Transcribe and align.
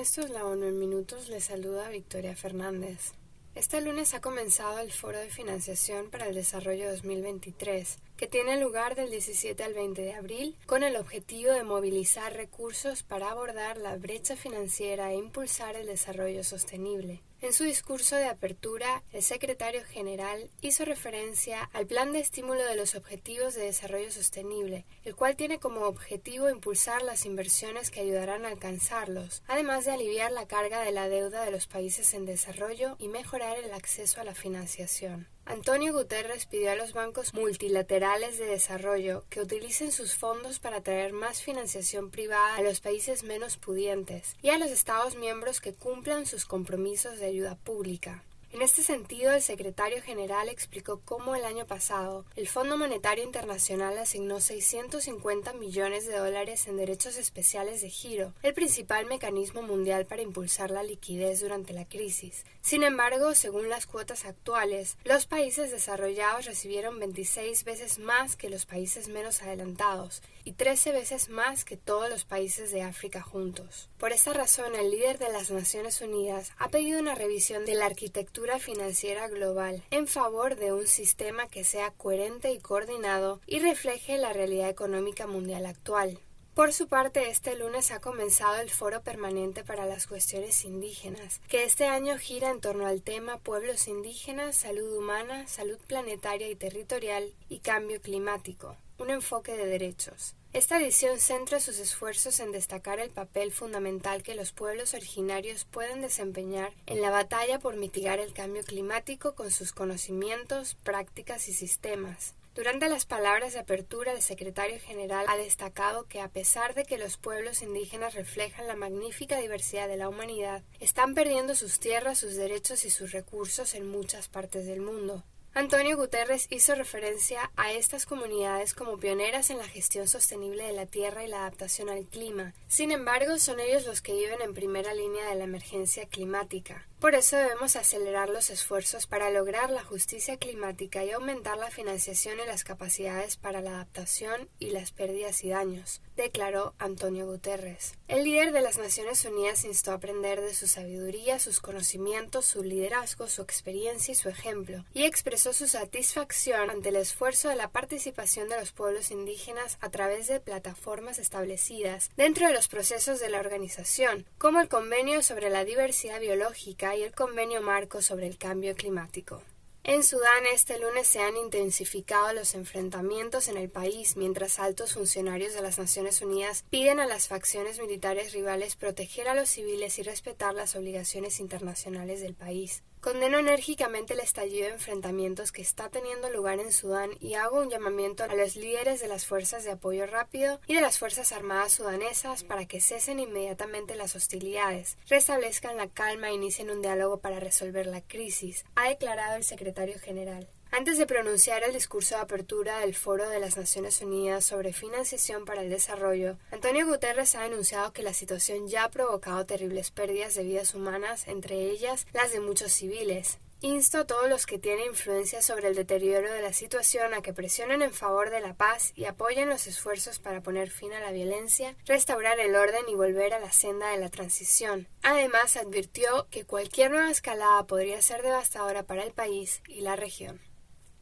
Esto 0.00 0.22
es 0.22 0.30
la 0.30 0.46
ONU 0.46 0.64
en 0.64 0.78
Minutos, 0.78 1.28
le 1.28 1.40
saluda 1.40 1.90
Victoria 1.90 2.34
Fernández. 2.34 3.12
Este 3.54 3.82
lunes 3.82 4.14
ha 4.14 4.22
comenzado 4.22 4.78
el 4.78 4.90
Foro 4.92 5.18
de 5.18 5.28
Financiación 5.28 6.08
para 6.08 6.26
el 6.26 6.34
Desarrollo 6.34 6.90
2023, 6.90 7.98
que 8.16 8.26
tiene 8.26 8.58
lugar 8.58 8.94
del 8.94 9.10
17 9.10 9.62
al 9.62 9.74
20 9.74 10.00
de 10.00 10.14
abril, 10.14 10.56
con 10.64 10.84
el 10.84 10.96
objetivo 10.96 11.52
de 11.52 11.64
movilizar 11.64 12.32
recursos 12.32 13.02
para 13.02 13.30
abordar 13.30 13.76
la 13.76 13.96
brecha 13.96 14.36
financiera 14.36 15.12
e 15.12 15.16
impulsar 15.16 15.76
el 15.76 15.86
desarrollo 15.86 16.44
sostenible. 16.44 17.20
En 17.42 17.54
su 17.54 17.64
discurso 17.64 18.16
de 18.16 18.26
apertura, 18.26 19.02
el 19.12 19.22
secretario 19.22 19.82
general 19.82 20.50
hizo 20.60 20.84
referencia 20.84 21.70
al 21.72 21.86
Plan 21.86 22.12
de 22.12 22.20
Estímulo 22.20 22.62
de 22.62 22.76
los 22.76 22.94
Objetivos 22.94 23.54
de 23.54 23.62
Desarrollo 23.62 24.12
Sostenible, 24.12 24.84
el 25.04 25.16
cual 25.16 25.36
tiene 25.36 25.58
como 25.58 25.86
objetivo 25.86 26.50
impulsar 26.50 27.00
las 27.00 27.24
inversiones 27.24 27.90
que 27.90 28.00
ayudarán 28.00 28.44
a 28.44 28.48
alcanzarlos, 28.48 29.42
además 29.46 29.86
de 29.86 29.92
aliviar 29.92 30.32
la 30.32 30.46
carga 30.46 30.82
de 30.82 30.92
la 30.92 31.08
deuda 31.08 31.42
de 31.42 31.50
los 31.50 31.66
países 31.66 32.12
en 32.12 32.26
desarrollo 32.26 32.96
y 32.98 33.08
mejorar 33.08 33.56
el 33.56 33.72
acceso 33.72 34.20
a 34.20 34.24
la 34.24 34.34
financiación. 34.34 35.26
Antonio 35.50 35.92
Guterres 35.92 36.46
pidió 36.46 36.70
a 36.70 36.76
los 36.76 36.92
bancos 36.92 37.34
multilaterales 37.34 38.38
de 38.38 38.46
desarrollo 38.46 39.24
que 39.30 39.40
utilicen 39.40 39.90
sus 39.90 40.14
fondos 40.14 40.60
para 40.60 40.80
traer 40.80 41.12
más 41.12 41.42
financiación 41.42 42.10
privada 42.10 42.54
a 42.54 42.62
los 42.62 42.80
países 42.80 43.24
menos 43.24 43.56
pudientes 43.56 44.36
y 44.42 44.50
a 44.50 44.58
los 44.58 44.70
Estados 44.70 45.16
miembros 45.16 45.60
que 45.60 45.74
cumplan 45.74 46.26
sus 46.26 46.46
compromisos 46.46 47.18
de 47.18 47.26
ayuda 47.26 47.56
pública. 47.56 48.22
En 48.52 48.62
este 48.62 48.82
sentido, 48.82 49.30
el 49.30 49.42
secretario 49.42 50.02
general 50.02 50.48
explicó 50.48 51.00
cómo 51.04 51.36
el 51.36 51.44
año 51.44 51.66
pasado 51.66 52.24
el 52.34 52.48
Fondo 52.48 52.76
Monetario 52.76 53.22
Internacional 53.22 53.96
asignó 53.96 54.40
650 54.40 55.52
millones 55.52 56.08
de 56.08 56.18
dólares 56.18 56.66
en 56.66 56.76
derechos 56.76 57.16
especiales 57.16 57.80
de 57.80 57.90
giro, 57.90 58.34
el 58.42 58.52
principal 58.52 59.06
mecanismo 59.06 59.62
mundial 59.62 60.04
para 60.04 60.22
impulsar 60.22 60.72
la 60.72 60.82
liquidez 60.82 61.40
durante 61.40 61.72
la 61.72 61.84
crisis. 61.84 62.44
Sin 62.60 62.82
embargo, 62.82 63.36
según 63.36 63.68
las 63.68 63.86
cuotas 63.86 64.24
actuales, 64.24 64.96
los 65.04 65.26
países 65.26 65.70
desarrollados 65.70 66.46
recibieron 66.46 66.98
26 66.98 67.62
veces 67.62 68.00
más 68.00 68.34
que 68.34 68.50
los 68.50 68.66
países 68.66 69.06
menos 69.06 69.42
adelantados 69.42 70.22
y 70.44 70.52
13 70.52 70.92
veces 70.92 71.28
más 71.28 71.64
que 71.64 71.76
todos 71.76 72.10
los 72.10 72.24
países 72.24 72.72
de 72.72 72.82
África 72.82 73.22
juntos. 73.22 73.88
Por 73.98 74.12
esta 74.12 74.32
razón, 74.32 74.74
el 74.74 74.90
líder 74.90 75.18
de 75.18 75.30
las 75.30 75.50
Naciones 75.50 76.00
Unidas 76.00 76.50
ha 76.58 76.68
pedido 76.68 76.98
una 76.98 77.14
revisión 77.14 77.64
de 77.64 77.74
la 77.74 77.86
arquitectura 77.86 78.39
financiera 78.58 79.28
global 79.28 79.82
en 79.90 80.06
favor 80.06 80.56
de 80.56 80.72
un 80.72 80.86
sistema 80.86 81.46
que 81.48 81.62
sea 81.62 81.90
coherente 81.90 82.52
y 82.52 82.58
coordinado 82.58 83.40
y 83.46 83.58
refleje 83.58 84.16
la 84.18 84.32
realidad 84.32 84.68
económica 84.68 85.26
mundial 85.26 85.66
actual. 85.66 86.18
Por 86.54 86.72
su 86.72 86.88
parte, 86.88 87.30
este 87.30 87.54
lunes 87.56 87.90
ha 87.90 88.00
comenzado 88.00 88.60
el 88.60 88.70
Foro 88.70 89.02
Permanente 89.02 89.62
para 89.62 89.86
las 89.86 90.06
Cuestiones 90.06 90.64
Indígenas, 90.64 91.40
que 91.48 91.64
este 91.64 91.86
año 91.86 92.18
gira 92.18 92.50
en 92.50 92.60
torno 92.60 92.86
al 92.86 93.02
tema 93.02 93.38
Pueblos 93.38 93.86
indígenas, 93.86 94.56
salud 94.56 94.92
humana, 94.96 95.46
salud 95.46 95.78
planetaria 95.86 96.50
y 96.50 96.56
territorial 96.56 97.32
y 97.48 97.60
cambio 97.60 98.00
climático, 98.00 98.76
un 99.00 99.10
enfoque 99.10 99.56
de 99.56 99.66
derechos. 99.66 100.34
Esta 100.52 100.78
edición 100.80 101.20
centra 101.20 101.60
sus 101.60 101.78
esfuerzos 101.78 102.40
en 102.40 102.52
destacar 102.52 102.98
el 102.98 103.10
papel 103.10 103.52
fundamental 103.52 104.22
que 104.22 104.34
los 104.34 104.52
pueblos 104.52 104.94
originarios 104.94 105.64
pueden 105.64 106.00
desempeñar 106.00 106.72
en 106.86 107.00
la 107.00 107.10
batalla 107.10 107.60
por 107.60 107.76
mitigar 107.76 108.18
el 108.18 108.32
cambio 108.32 108.62
climático 108.64 109.34
con 109.34 109.50
sus 109.50 109.72
conocimientos, 109.72 110.74
prácticas 110.82 111.48
y 111.48 111.54
sistemas. 111.54 112.34
Durante 112.56 112.88
las 112.88 113.06
palabras 113.06 113.52
de 113.52 113.60
apertura, 113.60 114.12
el 114.12 114.22
secretario 114.22 114.80
general 114.80 115.24
ha 115.28 115.36
destacado 115.36 116.08
que 116.08 116.20
a 116.20 116.28
pesar 116.28 116.74
de 116.74 116.84
que 116.84 116.98
los 116.98 117.16
pueblos 117.16 117.62
indígenas 117.62 118.14
reflejan 118.14 118.66
la 118.66 118.74
magnífica 118.74 119.38
diversidad 119.38 119.86
de 119.86 119.96
la 119.96 120.08
humanidad, 120.08 120.64
están 120.80 121.14
perdiendo 121.14 121.54
sus 121.54 121.78
tierras, 121.78 122.18
sus 122.18 122.34
derechos 122.34 122.84
y 122.84 122.90
sus 122.90 123.12
recursos 123.12 123.74
en 123.74 123.88
muchas 123.88 124.26
partes 124.28 124.66
del 124.66 124.80
mundo. 124.80 125.22
Antonio 125.52 125.96
Guterres 125.96 126.46
hizo 126.50 126.76
referencia 126.76 127.50
a 127.56 127.72
estas 127.72 128.06
comunidades 128.06 128.72
como 128.72 128.98
pioneras 128.98 129.50
en 129.50 129.58
la 129.58 129.66
gestión 129.66 130.06
sostenible 130.06 130.62
de 130.62 130.72
la 130.72 130.86
tierra 130.86 131.24
y 131.24 131.28
la 131.28 131.40
adaptación 131.40 131.88
al 131.88 132.04
clima. 132.04 132.54
Sin 132.68 132.92
embargo, 132.92 133.36
son 133.38 133.58
ellos 133.58 133.84
los 133.84 134.00
que 134.00 134.14
viven 134.14 134.40
en 134.42 134.54
primera 134.54 134.94
línea 134.94 135.28
de 135.28 135.34
la 135.34 135.44
emergencia 135.44 136.06
climática. 136.06 136.86
Por 137.00 137.14
eso 137.14 137.36
debemos 137.36 137.76
acelerar 137.76 138.28
los 138.28 138.50
esfuerzos 138.50 139.06
para 139.06 139.30
lograr 139.30 139.70
la 139.70 139.82
justicia 139.82 140.36
climática 140.36 141.02
y 141.02 141.10
aumentar 141.10 141.56
la 141.56 141.70
financiación 141.70 142.38
y 142.38 142.46
las 142.46 142.62
capacidades 142.62 143.38
para 143.38 143.62
la 143.62 143.70
adaptación 143.70 144.50
y 144.58 144.70
las 144.70 144.92
pérdidas 144.92 145.42
y 145.42 145.48
daños, 145.48 146.02
declaró 146.14 146.74
Antonio 146.78 147.26
Guterres. 147.26 147.94
El 148.06 148.24
líder 148.24 148.52
de 148.52 148.60
las 148.60 148.76
Naciones 148.76 149.24
Unidas 149.24 149.64
instó 149.64 149.92
a 149.92 149.94
aprender 149.94 150.42
de 150.42 150.54
su 150.54 150.68
sabiduría, 150.68 151.38
sus 151.38 151.60
conocimientos, 151.60 152.44
su 152.44 152.62
liderazgo, 152.62 153.28
su 153.28 153.40
experiencia 153.40 154.12
y 154.12 154.16
su 154.16 154.28
ejemplo, 154.28 154.84
y 154.92 155.04
expresó 155.04 155.39
su 155.40 155.66
satisfacción 155.66 156.68
ante 156.68 156.90
el 156.90 156.96
esfuerzo 156.96 157.48
de 157.48 157.56
la 157.56 157.70
participación 157.70 158.50
de 158.50 158.58
los 158.58 158.72
pueblos 158.72 159.10
indígenas 159.10 159.78
a 159.80 159.88
través 159.88 160.28
de 160.28 160.38
plataformas 160.38 161.18
establecidas 161.18 162.10
dentro 162.14 162.46
de 162.46 162.52
los 162.52 162.68
procesos 162.68 163.20
de 163.20 163.30
la 163.30 163.40
organización, 163.40 164.26
como 164.36 164.60
el 164.60 164.68
Convenio 164.68 165.22
sobre 165.22 165.48
la 165.48 165.64
Diversidad 165.64 166.20
Biológica 166.20 166.94
y 166.94 167.02
el 167.02 167.14
Convenio 167.14 167.62
Marco 167.62 168.02
sobre 168.02 168.26
el 168.26 168.36
Cambio 168.36 168.74
Climático. 168.74 169.42
En 169.82 170.04
Sudán 170.04 170.44
este 170.52 170.78
lunes 170.78 171.08
se 171.08 171.20
han 171.20 171.38
intensificado 171.38 172.34
los 172.34 172.54
enfrentamientos 172.54 173.48
en 173.48 173.56
el 173.56 173.70
país 173.70 174.14
mientras 174.18 174.58
altos 174.58 174.92
funcionarios 174.92 175.54
de 175.54 175.62
las 175.62 175.78
Naciones 175.78 176.20
Unidas 176.20 176.64
piden 176.68 177.00
a 177.00 177.06
las 177.06 177.28
facciones 177.28 177.80
militares 177.80 178.34
rivales 178.34 178.76
proteger 178.76 179.26
a 179.26 179.34
los 179.34 179.48
civiles 179.48 179.98
y 179.98 180.02
respetar 180.02 180.52
las 180.52 180.76
obligaciones 180.76 181.40
internacionales 181.40 182.20
del 182.20 182.34
país. 182.34 182.82
Condeno 183.00 183.38
enérgicamente 183.38 184.12
el 184.12 184.20
estallido 184.20 184.66
de 184.66 184.74
enfrentamientos 184.74 185.52
que 185.52 185.62
está 185.62 185.88
teniendo 185.88 186.28
lugar 186.28 186.60
en 186.60 186.70
Sudán 186.70 187.08
y 187.18 187.32
hago 187.32 187.58
un 187.58 187.70
llamamiento 187.70 188.24
a 188.24 188.34
los 188.34 188.56
líderes 188.56 189.00
de 189.00 189.08
las 189.08 189.24
fuerzas 189.24 189.64
de 189.64 189.70
apoyo 189.70 190.06
rápido 190.06 190.60
y 190.66 190.74
de 190.74 190.82
las 190.82 190.98
Fuerzas 190.98 191.32
Armadas 191.32 191.72
sudanesas 191.72 192.44
para 192.44 192.66
que 192.66 192.82
cesen 192.82 193.18
inmediatamente 193.18 193.94
las 193.94 194.16
hostilidades, 194.16 194.98
restablezcan 195.08 195.78
la 195.78 195.88
calma 195.88 196.28
e 196.28 196.34
inicien 196.34 196.68
un 196.68 196.82
diálogo 196.82 197.20
para 197.20 197.40
resolver 197.40 197.86
la 197.86 198.02
crisis, 198.02 198.66
ha 198.74 198.90
declarado 198.90 199.36
el 199.36 199.44
secretario 199.44 199.98
general. 199.98 200.50
Antes 200.72 200.98
de 200.98 201.06
pronunciar 201.06 201.64
el 201.64 201.72
discurso 201.72 202.14
de 202.14 202.20
apertura 202.20 202.78
del 202.78 202.94
Foro 202.94 203.28
de 203.28 203.40
las 203.40 203.56
Naciones 203.56 204.00
Unidas 204.02 204.44
sobre 204.44 204.72
financiación 204.72 205.44
para 205.44 205.62
el 205.62 205.68
desarrollo, 205.68 206.36
Antonio 206.52 206.86
Guterres 206.86 207.34
ha 207.34 207.42
anunciado 207.44 207.92
que 207.92 208.04
la 208.04 208.14
situación 208.14 208.68
ya 208.68 208.84
ha 208.84 208.90
provocado 208.90 209.44
terribles 209.44 209.90
pérdidas 209.90 210.36
de 210.36 210.44
vidas 210.44 210.74
humanas, 210.74 211.26
entre 211.26 211.56
ellas 211.70 212.06
las 212.12 212.32
de 212.32 212.38
muchos 212.38 212.72
civiles. 212.72 213.38
Insto 213.62 213.98
a 213.98 214.06
todos 214.06 214.30
los 214.30 214.46
que 214.46 214.58
tienen 214.58 214.86
influencia 214.86 215.42
sobre 215.42 215.68
el 215.68 215.74
deterioro 215.74 216.32
de 216.32 216.40
la 216.40 216.54
situación 216.54 217.12
a 217.12 217.20
que 217.20 217.34
presionen 217.34 217.82
en 217.82 217.92
favor 217.92 218.30
de 218.30 218.40
la 218.40 218.54
paz 218.54 218.92
y 218.94 219.04
apoyen 219.04 219.50
los 219.50 219.66
esfuerzos 219.66 220.18
para 220.18 220.40
poner 220.40 220.70
fin 220.70 220.94
a 220.94 221.00
la 221.00 221.12
violencia, 221.12 221.76
restaurar 221.84 222.40
el 222.40 222.54
orden 222.54 222.88
y 222.88 222.94
volver 222.94 223.34
a 223.34 223.40
la 223.40 223.52
senda 223.52 223.90
de 223.90 223.98
la 223.98 224.08
transición. 224.08 224.88
Además, 225.02 225.56
advirtió 225.56 226.28
que 226.30 226.46
cualquier 226.46 226.92
nueva 226.92 227.10
escalada 227.10 227.66
podría 227.66 228.00
ser 228.00 228.22
devastadora 228.22 228.84
para 228.84 229.02
el 229.02 229.12
país 229.12 229.60
y 229.68 229.82
la 229.82 229.94
región. 229.94 230.40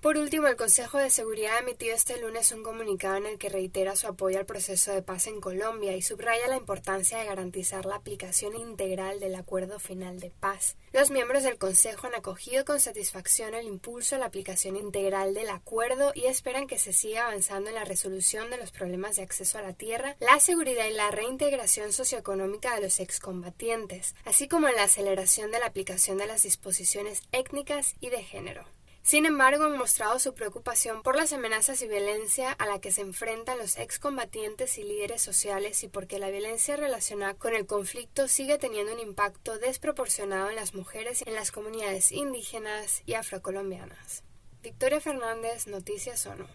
Por 0.00 0.18
último, 0.18 0.46
el 0.46 0.56
Consejo 0.56 0.98
de 0.98 1.10
Seguridad 1.10 1.58
emitió 1.58 1.92
este 1.92 2.20
lunes 2.20 2.52
un 2.52 2.62
comunicado 2.62 3.16
en 3.16 3.26
el 3.26 3.38
que 3.38 3.48
reitera 3.48 3.96
su 3.96 4.06
apoyo 4.06 4.38
al 4.38 4.46
proceso 4.46 4.92
de 4.92 5.02
paz 5.02 5.26
en 5.26 5.40
Colombia 5.40 5.96
y 5.96 6.02
subraya 6.02 6.46
la 6.48 6.56
importancia 6.56 7.18
de 7.18 7.24
garantizar 7.24 7.86
la 7.86 7.96
aplicación 7.96 8.54
integral 8.54 9.18
del 9.18 9.34
acuerdo 9.34 9.80
final 9.80 10.20
de 10.20 10.30
paz. 10.30 10.76
Los 10.92 11.10
miembros 11.10 11.42
del 11.42 11.58
Consejo 11.58 12.06
han 12.06 12.14
acogido 12.14 12.64
con 12.64 12.78
satisfacción 12.78 13.54
el 13.54 13.66
impulso 13.66 14.14
a 14.14 14.18
la 14.18 14.26
aplicación 14.26 14.76
integral 14.76 15.34
del 15.34 15.48
acuerdo 15.48 16.12
y 16.14 16.26
esperan 16.26 16.68
que 16.68 16.78
se 16.78 16.92
siga 16.92 17.26
avanzando 17.26 17.70
en 17.70 17.74
la 17.74 17.84
resolución 17.84 18.50
de 18.50 18.58
los 18.58 18.70
problemas 18.70 19.16
de 19.16 19.22
acceso 19.22 19.58
a 19.58 19.62
la 19.62 19.72
tierra, 19.72 20.14
la 20.20 20.38
seguridad 20.40 20.86
y 20.86 20.92
la 20.94 21.10
reintegración 21.10 21.92
socioeconómica 21.92 22.74
de 22.76 22.82
los 22.82 23.00
excombatientes, 23.00 24.14
así 24.24 24.46
como 24.46 24.68
en 24.68 24.76
la 24.76 24.84
aceleración 24.84 25.50
de 25.50 25.58
la 25.58 25.66
aplicación 25.66 26.18
de 26.18 26.26
las 26.26 26.42
disposiciones 26.42 27.22
étnicas 27.32 27.96
y 28.00 28.10
de 28.10 28.22
género. 28.22 28.75
Sin 29.06 29.24
embargo, 29.24 29.66
han 29.66 29.78
mostrado 29.78 30.18
su 30.18 30.34
preocupación 30.34 31.04
por 31.04 31.14
las 31.14 31.32
amenazas 31.32 31.80
y 31.80 31.86
violencia 31.86 32.50
a 32.50 32.66
la 32.66 32.80
que 32.80 32.90
se 32.90 33.02
enfrentan 33.02 33.56
los 33.56 33.78
excombatientes 33.78 34.78
y 34.78 34.82
líderes 34.82 35.22
sociales 35.22 35.84
y 35.84 35.88
porque 35.88 36.18
la 36.18 36.28
violencia 36.28 36.74
relacionada 36.74 37.34
con 37.34 37.54
el 37.54 37.66
conflicto 37.66 38.26
sigue 38.26 38.58
teniendo 38.58 38.92
un 38.92 38.98
impacto 38.98 39.58
desproporcionado 39.60 40.50
en 40.50 40.56
las 40.56 40.74
mujeres 40.74 41.22
en 41.24 41.36
las 41.36 41.52
comunidades 41.52 42.10
indígenas 42.10 43.04
y 43.06 43.14
afrocolombianas. 43.14 44.24
Victoria 44.60 45.00
Fernández, 45.00 45.68
Noticias 45.68 46.26
ONU. 46.26 46.48